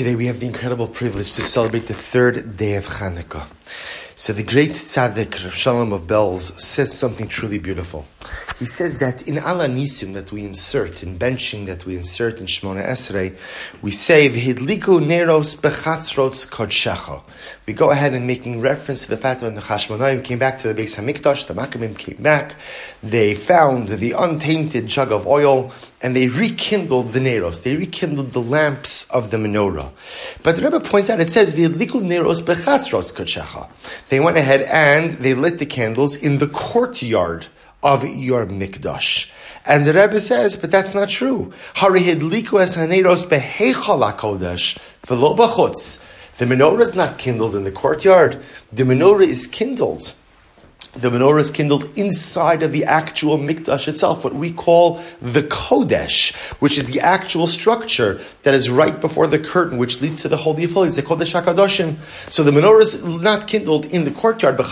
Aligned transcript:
Today 0.00 0.14
we 0.14 0.28
have 0.28 0.40
the 0.40 0.46
incredible 0.46 0.86
privilege 0.86 1.32
to 1.32 1.42
celebrate 1.42 1.80
the 1.80 1.92
third 1.92 2.56
day 2.56 2.76
of 2.76 2.86
Hanukkah. 2.86 3.46
So 4.16 4.32
the 4.32 4.42
great 4.42 4.70
tzaddik 4.70 5.44
Rav 5.44 5.54
Shalom 5.54 5.92
of 5.92 6.04
Belz 6.04 6.58
says 6.58 6.98
something 6.98 7.28
truly 7.28 7.58
beautiful. 7.58 8.06
He 8.60 8.66
says 8.66 8.98
that 8.98 9.26
in 9.26 9.38
Al 9.38 9.60
Hanisim 9.60 10.12
that 10.12 10.32
we 10.32 10.44
insert, 10.44 11.02
in 11.02 11.18
benching 11.18 11.64
that 11.64 11.86
we 11.86 11.96
insert 11.96 12.40
in 12.40 12.46
Shmona 12.46 12.86
Esrei, 12.86 13.34
we 13.80 13.90
say 13.90 14.28
v'hidliku 14.28 15.00
neros 15.02 15.58
bechatzrots 15.58 16.46
kodshecha. 16.46 17.22
We 17.64 17.72
go 17.72 17.90
ahead 17.90 18.12
and 18.12 18.26
making 18.26 18.60
reference 18.60 19.04
to 19.04 19.08
the 19.08 19.16
fact 19.16 19.40
that 19.40 19.46
when 19.46 19.54
the 19.54 19.62
Chashmonaim 19.62 20.22
came 20.22 20.38
back 20.38 20.58
to 20.58 20.70
the 20.70 20.74
Beis 20.74 20.96
Hamikdash, 20.96 21.46
the 21.46 21.54
Maccabim 21.54 21.96
came 21.96 22.18
back, 22.22 22.54
they 23.02 23.34
found 23.34 23.88
the 23.88 24.12
untainted 24.12 24.88
jug 24.88 25.10
of 25.10 25.26
oil 25.26 25.72
and 26.02 26.14
they 26.14 26.28
rekindled 26.28 27.14
the 27.14 27.20
neros. 27.20 27.62
They 27.62 27.76
rekindled 27.76 28.32
the 28.32 28.42
lamps 28.42 29.10
of 29.10 29.30
the 29.30 29.38
menorah. 29.38 29.90
But 30.42 30.56
the 30.56 30.62
Rebbe 30.64 30.80
points 30.80 31.08
out, 31.08 31.18
it 31.18 31.32
says 31.32 31.54
v'hidliku 31.54 32.02
neros 32.02 32.42
bechatzrots 32.42 33.14
kodshecha. 33.16 33.70
They 34.10 34.20
went 34.20 34.36
ahead 34.36 34.60
and 34.64 35.12
they 35.12 35.32
lit 35.32 35.58
the 35.58 35.64
candles 35.64 36.14
in 36.14 36.36
the 36.36 36.46
courtyard 36.46 37.46
of 37.82 38.04
your 38.04 38.46
mikdash. 38.46 39.30
And 39.66 39.84
the 39.86 39.92
Rebbe 39.92 40.20
says, 40.20 40.56
but 40.56 40.70
that's 40.70 40.94
not 40.94 41.08
true. 41.08 41.52
The 46.40 46.46
menorah 46.46 46.80
is 46.80 46.94
not 46.94 47.18
kindled 47.18 47.54
in 47.54 47.64
the 47.64 47.70
courtyard. 47.70 48.42
The 48.72 48.84
menorah 48.84 49.26
is 49.26 49.46
kindled 49.46 50.14
the 50.94 51.08
menorah 51.08 51.40
is 51.40 51.52
kindled 51.52 51.96
inside 51.96 52.62
of 52.62 52.72
the 52.72 52.84
actual 52.84 53.38
mikdash 53.38 53.86
itself, 53.86 54.24
what 54.24 54.34
we 54.34 54.52
call 54.52 55.00
the 55.22 55.42
kodesh, 55.42 56.34
which 56.60 56.76
is 56.76 56.88
the 56.88 57.00
actual 57.00 57.46
structure 57.46 58.20
that 58.42 58.54
is 58.54 58.68
right 58.68 59.00
before 59.00 59.28
the 59.28 59.38
curtain, 59.38 59.78
which 59.78 60.00
leads 60.00 60.22
to 60.22 60.28
the 60.28 60.36
holy 60.36 60.64
of 60.64 60.72
holies, 60.72 60.96
They 60.96 61.02
call 61.02 61.16
the 61.16 61.24
kodesh 61.24 61.40
hakadoshim. 61.40 61.96
So 62.30 62.42
the 62.42 62.50
menorah 62.50 62.80
is 62.80 63.04
not 63.04 63.46
kindled 63.46 63.86
in 63.86 64.02
the 64.04 64.10
courtyard, 64.10 64.56
but 64.56 64.66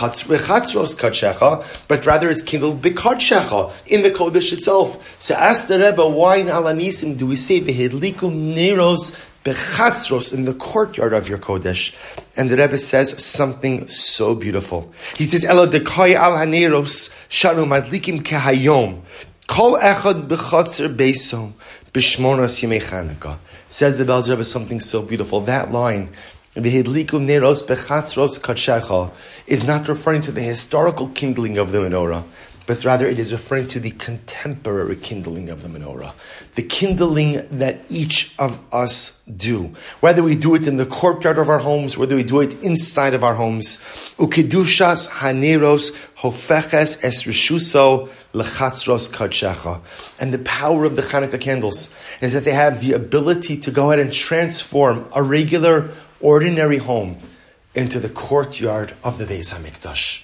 rather 2.05 2.29
it's 2.29 2.41
kindled 2.41 2.81
bekadshecha 2.81 3.71
in 3.87 4.01
the 4.01 4.11
kodesh 4.11 4.51
itself. 4.51 5.15
So 5.19 5.35
ask 5.35 5.67
the 5.67 5.79
Rebbe, 5.79 6.05
why 6.05 6.37
in 6.37 6.49
Al 6.49 6.63
Hanisim 6.63 7.17
do 7.17 7.27
we 7.27 7.37
say 7.37 7.61
vehedliku 7.61 8.29
neros 8.29 9.28
in 9.49 10.45
the 10.45 10.53
courtyard 10.53 11.13
of 11.13 11.29
your 11.29 11.37
kodesh. 11.37 11.95
And 12.35 12.49
the 12.49 12.57
Rebbe 12.57 12.77
says 12.77 13.23
something 13.23 13.87
so 13.87 14.35
beautiful. 14.35 14.91
He 15.15 15.25
says, 15.25 15.43
Elo 15.45 15.67
dekai 15.67 16.15
al 16.15 16.33
haneros 16.33 17.09
shanu 17.29 17.65
madlikim 17.65 18.21
kehayom 18.21 19.01
kol 19.47 19.77
echad 19.77 20.27
bechatzer 20.27 20.95
beisom 20.95 21.53
b'shmonas 21.93 22.61
yimei 22.63 22.81
Chanukah. 22.81 23.37
Says 23.67 23.97
the 23.97 24.03
Belz 24.03 24.29
Rebbe 24.29 24.43
something 24.43 24.79
so 24.79 25.01
beautiful. 25.01 25.41
That 25.41 25.71
line, 25.71 26.09
V'hidliku 26.55 27.19
neros 27.19 27.63
bechatzros 27.65 28.39
katshecha, 28.39 29.11
is 29.47 29.63
not 29.63 29.87
referring 29.87 30.21
to 30.21 30.31
the 30.31 30.41
historical 30.41 31.09
kindling 31.09 31.57
of 31.57 31.71
the 31.71 31.79
menorah 31.79 32.23
but 32.69 32.85
rather 32.85 33.07
it 33.07 33.17
is 33.17 33.31
referring 33.31 33.67
to 33.67 33.79
the 33.79 33.89
contemporary 33.89 34.95
kindling 34.95 35.49
of 35.49 35.63
the 35.63 35.67
menorah, 35.67 36.13
the 36.53 36.61
kindling 36.61 37.43
that 37.57 37.83
each 37.89 38.35
of 38.37 38.59
us 38.71 39.23
do. 39.23 39.73
Whether 40.01 40.21
we 40.21 40.35
do 40.35 40.53
it 40.53 40.67
in 40.67 40.77
the 40.77 40.85
courtyard 40.85 41.39
of 41.39 41.49
our 41.49 41.57
homes, 41.57 41.97
whether 41.97 42.15
we 42.15 42.21
do 42.21 42.41
it 42.41 42.53
inside 42.61 43.15
of 43.15 43.23
our 43.23 43.33
homes. 43.33 43.79
Ukedushas 44.19 45.09
haneros 45.09 45.97
hofeches 46.19 47.03
es 47.03 47.23
rishuso 47.23 48.07
lechatzros 48.35 49.11
kadshecha. 49.11 49.81
And 50.19 50.31
the 50.31 50.37
power 50.37 50.85
of 50.85 50.95
the 50.95 51.01
Hanukkah 51.01 51.41
candles 51.41 51.97
is 52.21 52.33
that 52.33 52.45
they 52.45 52.51
have 52.51 52.81
the 52.81 52.93
ability 52.93 53.57
to 53.61 53.71
go 53.71 53.89
ahead 53.89 53.97
and 53.97 54.13
transform 54.13 55.09
a 55.15 55.23
regular, 55.23 55.89
ordinary 56.19 56.77
home 56.77 57.17
into 57.73 57.99
the 57.99 58.09
courtyard 58.09 58.93
of 59.03 59.17
the 59.17 59.25
Beis 59.25 59.55
Hamikdash. 59.55 60.23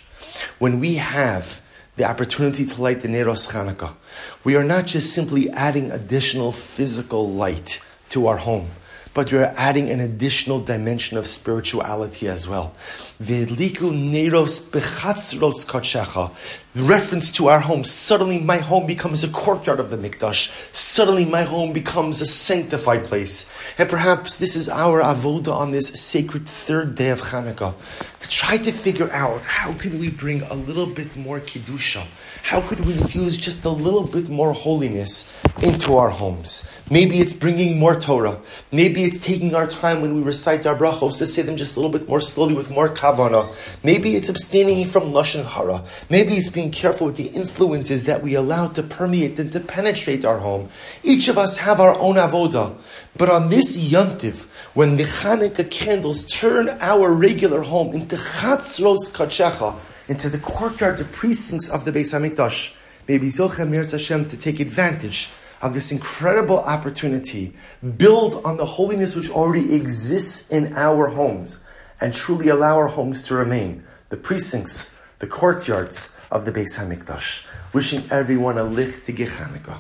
When 0.60 0.80
we 0.80 0.98
have 0.98 1.64
the 1.96 2.04
opportunity 2.04 2.66
to 2.66 2.82
light 2.82 3.02
the 3.02 3.08
Neros 3.08 3.52
Chanukah. 3.52 3.94
We 4.44 4.56
are 4.56 4.64
not 4.64 4.86
just 4.86 5.14
simply 5.14 5.50
adding 5.52 5.92
additional 5.92 6.52
physical 6.52 7.30
light 7.32 7.84
to 8.10 8.28
our 8.28 8.38
home, 8.38 8.72
but 9.14 9.32
we 9.32 9.38
are 9.38 9.54
adding 9.56 9.90
an 9.90 10.02
additional 10.02 10.60
dimension 10.60 11.18
of 11.18 11.26
spirituality 11.26 12.28
as 12.28 12.50
well. 12.50 12.76
Neros. 13.18 14.72
The 14.72 14.82
reference 16.76 17.32
to 17.32 17.48
our 17.48 17.62
home. 17.62 17.86
Suddenly 17.86 18.40
my 18.40 18.58
home 18.58 18.86
becomes 18.86 19.24
a 19.24 19.30
courtyard 19.30 19.80
of 19.80 19.90
the 19.90 19.98
Mikdash. 19.98 20.52
Suddenly 20.76 21.24
my 21.24 21.44
home 21.44 21.72
becomes 21.72 22.20
a 22.20 22.26
sanctified 22.26 23.06
place. 23.06 23.50
And 23.78 23.90
perhaps 23.90 24.38
this 24.38 24.58
is 24.58 24.68
our 24.68 25.02
avoda 25.02 25.54
on 25.54 25.72
this 25.72 25.88
sacred 25.88 26.46
third 26.46 26.96
day 26.96 27.10
of 27.10 27.22
Hanukkah 27.22 27.74
to 28.26 28.32
try 28.32 28.58
to 28.58 28.72
figure 28.72 29.12
out 29.12 29.46
how 29.46 29.72
can 29.74 30.00
we 30.00 30.10
bring 30.10 30.42
a 30.44 30.54
little 30.54 30.88
bit 30.88 31.16
more 31.16 31.40
Kiddusha? 31.40 32.08
How 32.42 32.60
could 32.60 32.80
we 32.80 32.94
infuse 32.94 33.38
just 33.38 33.64
a 33.66 33.70
little 33.70 34.04
bit 34.04 34.30
more 34.30 34.52
holiness 34.52 35.32
into 35.62 35.98
our 35.98 36.10
homes? 36.10 36.70
Maybe 36.90 37.20
it's 37.20 37.34
bringing 37.34 37.78
more 37.78 37.96
Torah. 37.96 38.40
Maybe 38.72 39.04
it's 39.04 39.20
taking 39.20 39.54
our 39.54 39.68
time 39.68 40.02
when 40.02 40.16
we 40.16 40.22
recite 40.22 40.66
our 40.66 40.76
brachos 40.76 41.20
to 41.20 41.28
say 41.28 41.44
them 41.44 41.58
just 41.58 41.76
a 41.76 41.80
little 41.80 41.92
bit 41.92 42.08
more 42.10 42.22
slowly 42.22 42.56
with 42.56 42.72
more 42.72 42.90
kavana. 42.90 43.54
Maybe 43.84 44.16
it's 44.16 44.30
abstaining 44.30 44.86
from 44.86 45.12
lashon 45.12 45.46
hara. 45.46 45.84
Maybe 46.10 46.36
it's 46.36 46.50
being 46.50 46.72
careful 46.72 47.08
with 47.08 47.18
the 47.18 47.28
influences 47.28 48.06
that 48.06 48.24
we 48.24 48.34
allow 48.36 48.68
to 48.70 48.82
permeate 48.82 49.40
and 49.40 49.52
to 49.52 49.60
penetrate 49.60 50.26
our 50.26 50.40
home. 50.40 50.70
Each 51.04 51.28
of 51.28 51.38
us 51.38 51.58
have 51.58 51.80
our 51.80 51.98
own 52.00 52.16
avoda. 52.16 52.76
But 53.18 53.30
on 53.30 53.50
this 53.50 53.78
yontiv, 53.78 54.46
when 54.74 54.98
the 54.98 55.04
Chanukah 55.04 55.72
candles 55.72 56.30
turn 56.30 56.70
our 56.82 57.12
regular 57.12 57.62
home 57.62 57.96
into 57.96 58.15
chatzros 58.18 59.12
kachecha, 59.12 59.76
into 60.08 60.30
the 60.30 60.38
courtyard, 60.38 60.98
the 60.98 61.06
precincts 61.06 61.70
of 61.70 61.86
the 61.86 61.92
Beis 61.92 62.14
Hamikdash, 62.14 62.76
maybe 63.08 63.28
Zilchem 63.28 63.70
Mirz 63.70 63.92
Hashem 63.92 64.28
to 64.30 64.38
take 64.38 64.60
advantage 64.60 65.30
of 65.62 65.74
this 65.74 65.92
incredible 65.92 66.60
opportunity, 66.60 67.56
build 67.98 68.44
on 68.46 68.58
the 68.58 68.66
holiness 68.66 69.16
which 69.16 69.30
already 69.30 69.74
exists 69.74 70.52
in 70.52 70.74
our 70.76 71.08
homes, 71.08 71.58
and 72.00 72.14
truly 72.14 72.50
allow 72.50 72.76
our 72.76 72.88
homes 72.88 73.26
to 73.28 73.36
remain 73.36 73.84
the 74.10 74.18
precincts, 74.18 74.96
the 75.20 75.28
courtyards 75.28 76.10
of 76.32 76.46
the 76.46 76.52
Beis 76.52 76.78
Hamikdash. 76.78 77.46
Wishing 77.74 78.04
everyone 78.12 78.58
a 78.58 78.64
lich 78.64 79.04
to 79.06 79.14
Hanukkah. 79.14 79.80